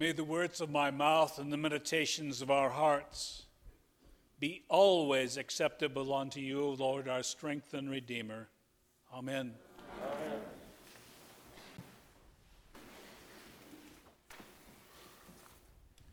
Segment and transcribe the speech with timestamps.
[0.00, 3.42] May the words of my mouth and the meditations of our hearts
[4.38, 8.48] be always acceptable unto you, O Lord, our strength and Redeemer.
[9.12, 9.52] Amen.
[10.02, 10.40] Amen.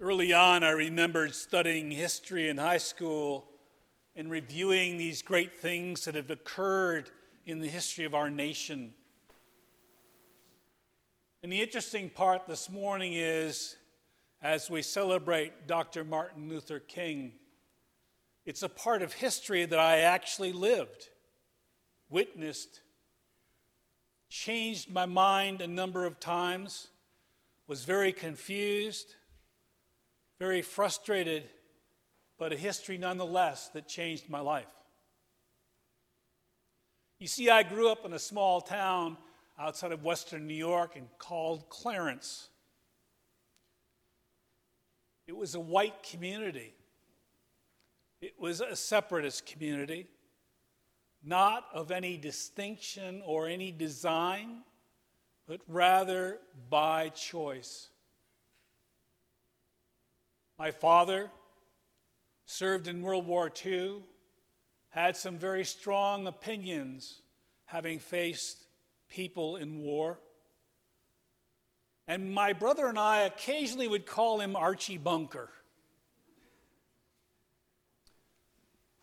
[0.00, 3.46] Early on, I remembered studying history in high school
[4.16, 7.08] and reviewing these great things that have occurred
[7.44, 8.94] in the history of our nation.
[11.42, 13.76] And the interesting part this morning is
[14.42, 16.02] as we celebrate Dr.
[16.02, 17.32] Martin Luther King,
[18.44, 21.08] it's a part of history that I actually lived,
[22.08, 22.80] witnessed,
[24.28, 26.88] changed my mind a number of times,
[27.66, 29.14] was very confused,
[30.38, 31.44] very frustrated,
[32.38, 34.66] but a history nonetheless that changed my life.
[37.18, 39.16] You see, I grew up in a small town
[39.58, 42.48] outside of Western New York and called Clarence.
[45.26, 46.74] It was a white community.
[48.20, 50.06] It was a separatist community,
[51.22, 54.62] not of any distinction or any design,
[55.46, 56.38] but rather
[56.70, 57.88] by choice.
[60.58, 61.30] My father
[62.46, 64.02] served in World War II,
[64.90, 67.20] had some very strong opinions
[67.66, 68.65] having faced
[69.08, 70.20] people in war.
[72.08, 75.50] And my brother and I occasionally would call him Archie Bunker.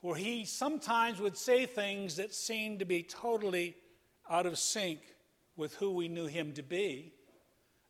[0.02, 3.76] For he sometimes would say things that seemed to be totally
[4.30, 5.00] out of sync
[5.56, 7.14] with who we knew him to be,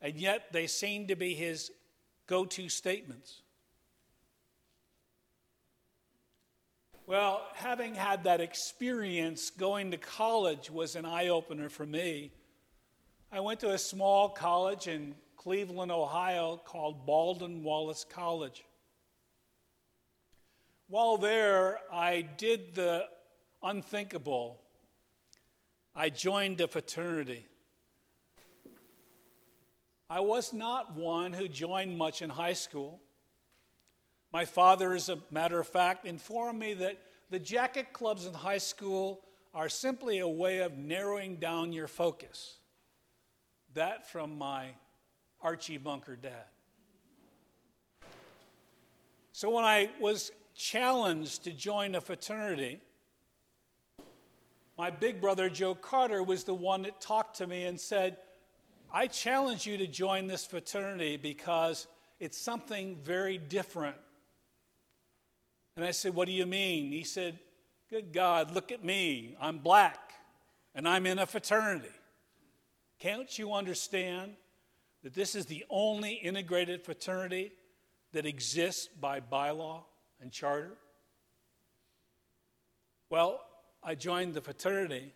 [0.01, 1.71] and yet they seemed to be his
[2.27, 3.42] go to statements.
[7.05, 12.31] Well, having had that experience, going to college was an eye opener for me.
[13.29, 18.63] I went to a small college in Cleveland, Ohio called Baldwin Wallace College.
[20.87, 23.07] While there, I did the
[23.61, 24.61] unthinkable.
[25.93, 27.47] I joined a fraternity.
[30.09, 33.01] I was not one who joined much in high school.
[34.33, 36.97] My father, as a matter of fact, informed me that
[37.29, 39.21] the jacket clubs in high school
[39.53, 42.57] are simply a way of narrowing down your focus.
[43.75, 44.69] That from my
[45.39, 46.45] Archie Bunker dad.
[49.33, 52.81] So when I was challenged to join a fraternity,
[54.79, 58.17] my big brother Joe Carter was the one that talked to me and said,
[58.91, 61.85] I challenge you to join this fraternity because
[62.19, 63.97] it's something very different
[65.75, 66.91] and I said, What do you mean?
[66.91, 67.39] He said,
[67.89, 69.35] Good God, look at me.
[69.39, 70.13] I'm black
[70.75, 71.89] and I'm in a fraternity.
[72.99, 74.33] Can't you understand
[75.03, 77.51] that this is the only integrated fraternity
[78.13, 79.81] that exists by bylaw
[80.21, 80.77] and charter?
[83.09, 83.41] Well,
[83.83, 85.11] I joined the fraternity,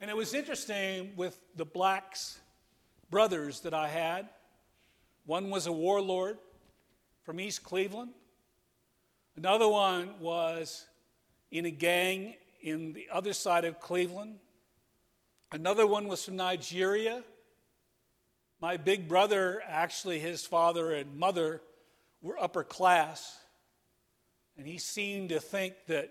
[0.00, 2.38] and it was interesting with the blacks
[3.10, 4.28] brothers that I had.
[5.24, 6.38] One was a warlord
[7.24, 8.10] from East Cleveland.
[9.36, 10.86] Another one was
[11.50, 14.38] in a gang in the other side of Cleveland.
[15.52, 17.22] Another one was from Nigeria.
[18.60, 21.60] My big brother, actually, his father and mother
[22.22, 23.38] were upper class,
[24.56, 26.10] and he seemed to think that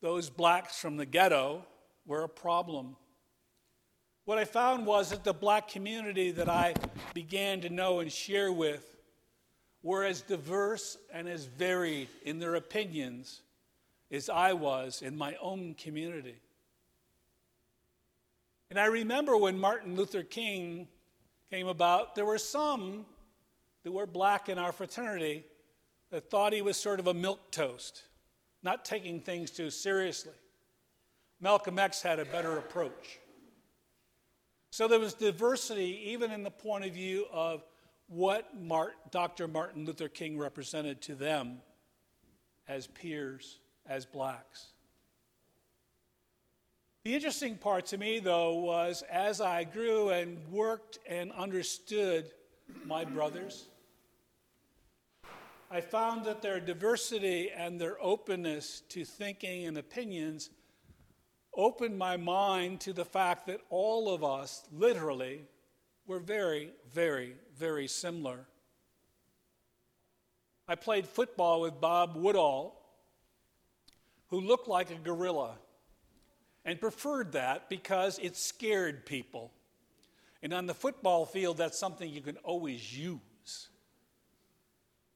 [0.00, 1.64] those blacks from the ghetto
[2.04, 2.96] were a problem.
[4.24, 6.74] What I found was that the black community that I
[7.14, 8.84] began to know and share with
[9.82, 13.42] were as diverse and as varied in their opinions
[14.10, 16.36] as I was in my own community.
[18.70, 20.88] And I remember when Martin Luther King
[21.50, 23.04] came about, there were some
[23.82, 25.44] that were black in our fraternity
[26.10, 28.04] that thought he was sort of a milk toast,
[28.62, 30.32] not taking things too seriously.
[31.40, 33.18] Malcolm X had a better approach.
[34.70, 37.62] So there was diversity even in the point of view of
[38.12, 38.46] what
[39.10, 39.48] Dr.
[39.48, 41.62] Martin Luther King represented to them
[42.68, 44.66] as peers, as blacks.
[47.04, 52.30] The interesting part to me, though, was as I grew and worked and understood
[52.84, 53.66] my brothers,
[55.70, 60.50] I found that their diversity and their openness to thinking and opinions
[61.56, 65.46] opened my mind to the fact that all of us, literally,
[66.06, 68.46] were very, very, very similar.
[70.68, 72.78] I played football with Bob Woodall,
[74.28, 75.56] who looked like a gorilla
[76.64, 79.52] and preferred that because it scared people.
[80.42, 83.20] And on the football field, that's something you can always use.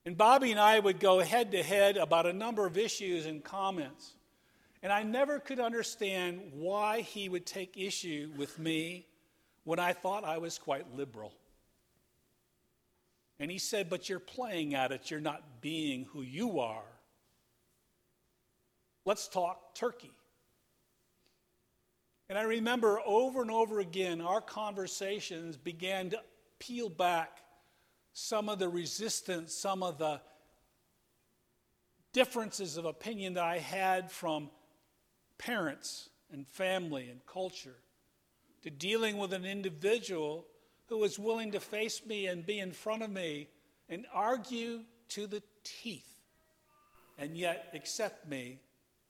[0.05, 3.43] And Bobby and I would go head to head about a number of issues and
[3.43, 4.13] comments.
[4.83, 9.07] And I never could understand why he would take issue with me
[9.67, 11.35] when I thought I was quite liberal.
[13.41, 16.85] And he said, But you're playing at it, you're not being who you are.
[19.05, 20.13] Let's talk Turkey.
[22.29, 26.21] And I remember over and over again, our conversations began to
[26.61, 27.43] peel back
[28.13, 30.21] some of the resistance, some of the
[32.13, 34.49] differences of opinion that I had from
[35.39, 37.77] parents and family and culture
[38.67, 40.45] to dealing with an individual
[40.89, 43.47] who was willing to face me and be in front of me
[43.89, 46.21] and argue to the teeth
[47.17, 48.59] and yet accept me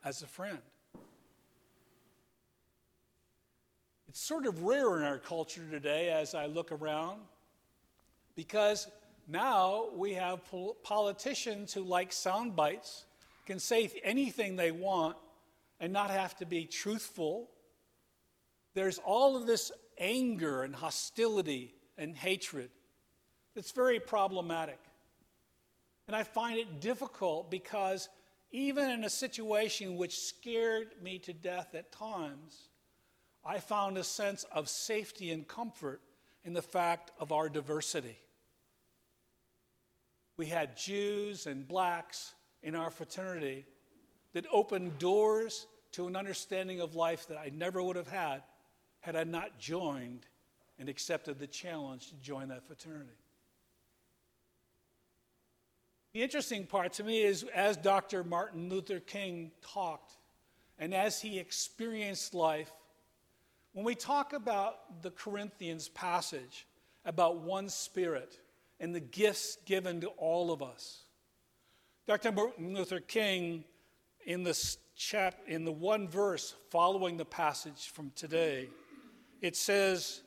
[0.05, 0.59] as a friend.
[4.11, 7.23] It's sort of rare in our culture today as I look around
[8.35, 8.87] because
[9.27, 10.41] now we have
[10.83, 13.07] politicians who like sound bites,
[13.47, 15.17] can say anything they want
[15.81, 17.49] and not have to be truthful.
[18.77, 22.69] There's all of this anger and hostility and hatred
[23.55, 24.79] that's very problematic.
[26.07, 28.11] And I find it difficult because
[28.51, 32.69] even in a situation which scared me to death at times,
[33.43, 36.03] I found a sense of safety and comfort
[36.45, 38.19] in the fact of our diversity.
[40.37, 43.65] We had Jews and blacks in our fraternity
[44.35, 48.43] that opened doors to an understanding of life that I never would have had
[49.07, 50.27] had I not joined
[50.81, 53.15] and accepted the challenge to join that fraternity.
[56.13, 58.25] The interesting part to me is as Dr.
[58.25, 60.15] Martin Luther King talked
[60.77, 62.73] and as he experienced life,
[63.75, 66.67] when we talk about the Corinthians passage
[67.05, 68.41] about one spirit
[68.81, 71.05] and the gifts given to all of us,
[72.09, 72.33] Dr.
[72.33, 73.63] Martin Luther King,
[74.27, 78.69] in the chap in the one verse following the passage from today,
[79.41, 80.23] it says,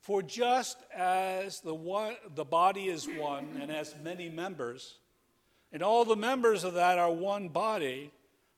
[0.00, 4.98] "For just as the one the body is one and has many members,
[5.72, 8.12] and all the members of that are one body,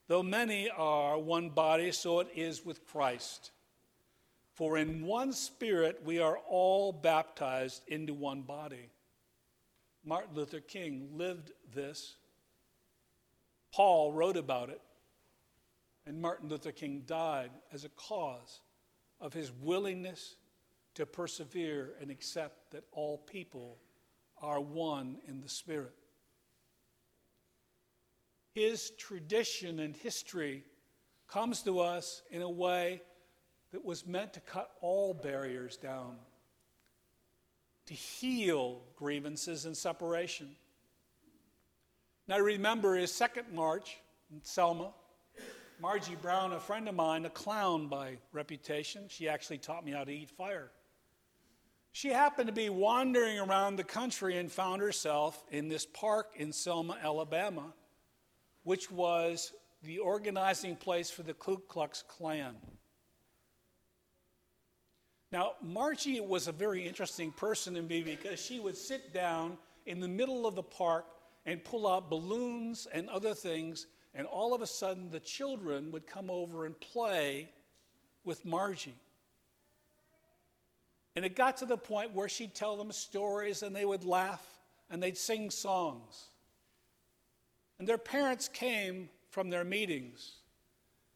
[0.06, 3.52] though many are one body, so it is with Christ."
[4.52, 8.90] For in one spirit we are all baptized into one body.
[10.04, 12.16] Martin Luther King lived this
[13.72, 14.80] Paul wrote about it,
[16.04, 18.60] and Martin Luther King died as a cause
[19.20, 20.36] of his willingness
[20.94, 23.78] to persevere and accept that all people
[24.42, 25.94] are one in the Spirit.
[28.54, 30.64] His tradition and history
[31.28, 33.02] comes to us in a way
[33.72, 36.16] that was meant to cut all barriers down,
[37.86, 40.56] to heal grievances and separation.
[42.26, 43.98] Now, remember his second march
[44.32, 44.92] in Selma.
[45.80, 50.04] Margie Brown, a friend of mine, a clown by reputation, she actually taught me how
[50.04, 50.70] to eat fire.
[51.92, 56.52] She happened to be wandering around the country and found herself in this park in
[56.52, 57.72] Selma, Alabama,
[58.62, 62.56] which was the organizing place for the Ku Klux Klan.
[65.32, 69.56] Now, Margie was a very interesting person to me because she would sit down
[69.86, 71.06] in the middle of the park
[71.46, 76.06] and pull out balloons and other things, and all of a sudden the children would
[76.06, 77.50] come over and play
[78.24, 78.96] with Margie.
[81.16, 84.44] And it got to the point where she'd tell them stories and they would laugh
[84.90, 86.26] and they'd sing songs.
[87.78, 90.32] And their parents came from their meetings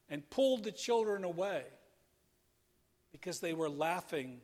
[0.08, 1.64] and pulled the children away
[3.12, 4.40] because they were laughing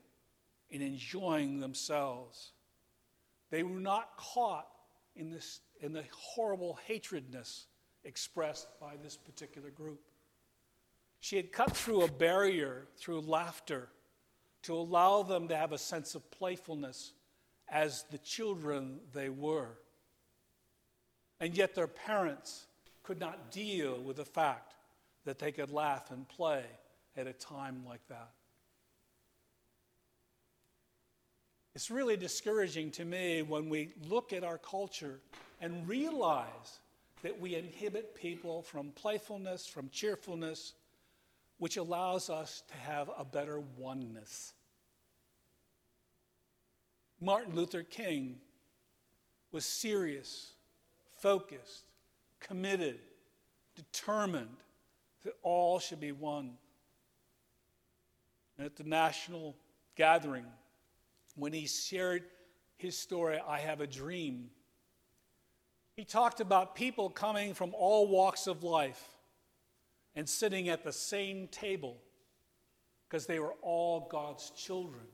[0.72, 2.52] and enjoying themselves.
[3.50, 4.68] They were not caught
[5.16, 7.66] in this and the horrible hatredness
[8.04, 10.00] expressed by this particular group.
[11.20, 13.88] She had cut through a barrier through laughter
[14.62, 17.12] to allow them to have a sense of playfulness
[17.68, 19.78] as the children they were.
[21.38, 22.66] And yet their parents
[23.02, 24.74] could not deal with the fact
[25.24, 26.64] that they could laugh and play
[27.16, 28.30] at a time like that.
[31.74, 35.20] It's really discouraging to me when we look at our culture
[35.60, 36.80] and realize
[37.22, 40.72] that we inhibit people from playfulness, from cheerfulness,
[41.58, 44.54] which allows us to have a better oneness.
[47.20, 48.40] Martin Luther King
[49.52, 50.52] was serious,
[51.18, 51.84] focused,
[52.40, 52.98] committed,
[53.76, 54.56] determined
[55.24, 56.52] that all should be one.
[58.56, 59.54] And at the national
[59.96, 60.46] gathering,
[61.36, 62.24] when he shared
[62.78, 64.50] his story, I have a dream,
[66.00, 69.18] He talked about people coming from all walks of life
[70.16, 71.98] and sitting at the same table
[73.06, 75.04] because they were all God's children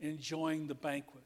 [0.00, 1.24] enjoying the banquet.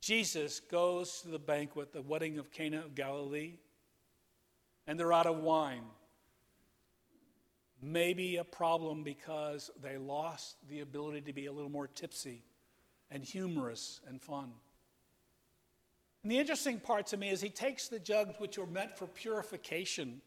[0.00, 3.54] Jesus goes to the banquet, the wedding of Cana of Galilee,
[4.86, 5.82] and they're out of wine.
[7.82, 12.44] Maybe a problem because they lost the ability to be a little more tipsy
[13.10, 14.52] and humorous and fun.
[16.24, 19.06] And the interesting part to me is he takes the jugs which were meant for
[19.06, 20.22] purification,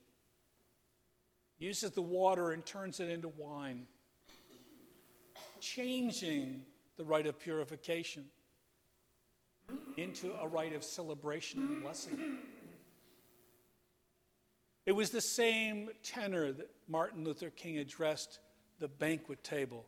[1.58, 3.88] uses the water and turns it into wine,
[5.60, 6.62] changing
[6.98, 8.26] the rite of purification
[9.98, 12.38] into a rite of celebration and blessing.
[14.86, 18.38] It was the same tenor that Martin Luther King addressed
[18.80, 19.88] the banquet table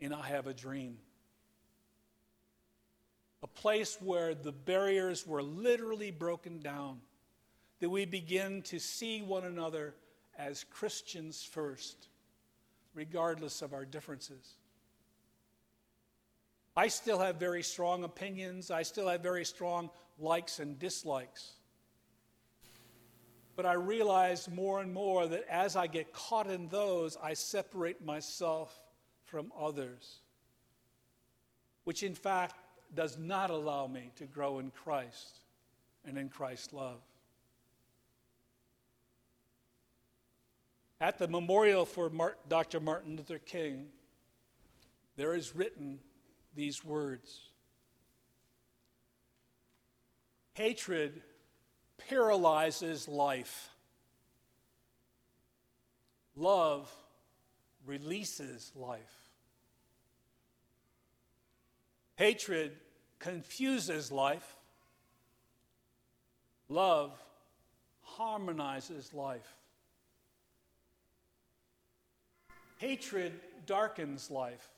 [0.00, 0.98] in I Have a Dream.
[3.42, 7.00] A place where the barriers were literally broken down,
[7.80, 9.94] that we begin to see one another
[10.38, 12.08] as Christians first,
[12.94, 14.54] regardless of our differences.
[16.76, 18.70] I still have very strong opinions.
[18.70, 21.52] I still have very strong likes and dislikes.
[23.56, 28.02] But I realize more and more that as I get caught in those, I separate
[28.04, 28.74] myself
[29.24, 30.20] from others,
[31.84, 32.54] which in fact
[32.94, 35.40] does not allow me to grow in Christ
[36.04, 37.00] and in Christ's love.
[41.00, 42.10] At the memorial for
[42.48, 42.78] Dr.
[42.78, 43.86] Martin Luther King,
[45.16, 45.98] there is written
[46.54, 47.40] these words
[50.54, 51.22] Hatred
[52.08, 53.70] paralyzes life,
[56.36, 56.90] love
[57.86, 59.00] releases life.
[62.16, 62.76] Hatred
[63.22, 64.56] confuses life.
[66.68, 67.12] Love
[68.02, 69.54] harmonizes life.
[72.78, 73.32] Hatred
[73.64, 74.68] darkens life.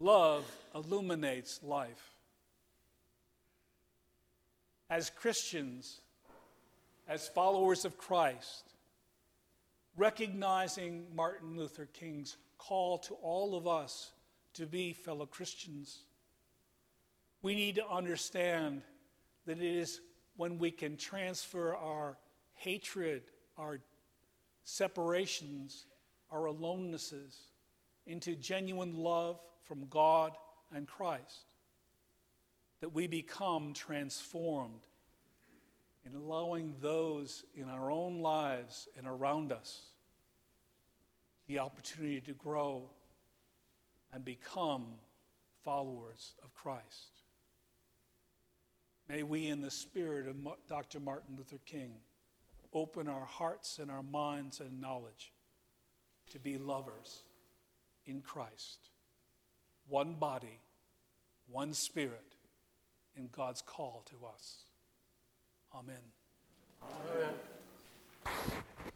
[0.00, 2.12] Love illuminates life.
[4.90, 6.00] As Christians,
[7.08, 8.64] as followers of Christ,
[9.96, 14.12] recognizing Martin Luther King's call to all of us
[14.54, 16.00] to be fellow Christians,
[17.42, 18.82] we need to understand
[19.46, 20.00] that it is
[20.36, 22.16] when we can transfer our
[22.54, 23.22] hatred,
[23.58, 23.80] our
[24.64, 25.86] separations,
[26.30, 27.34] our alonenesses
[28.06, 30.32] into genuine love from God
[30.74, 31.46] and Christ,
[32.80, 34.86] that we become transformed
[36.04, 39.82] in allowing those in our own lives and around us
[41.46, 42.88] the opportunity to grow
[44.12, 44.86] and become
[45.64, 47.22] followers of Christ.
[49.08, 50.36] May we, in the spirit of
[50.68, 51.00] Dr.
[51.00, 51.92] Martin Luther King,
[52.72, 55.32] open our hearts and our minds and knowledge
[56.30, 57.22] to be lovers
[58.06, 58.88] in Christ
[59.88, 60.60] one body,
[61.50, 62.36] one spirit
[63.16, 64.64] in God's call to us.
[65.74, 65.96] Amen.
[68.26, 68.91] Amen.